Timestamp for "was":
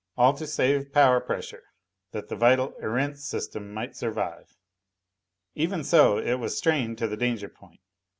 6.39-6.57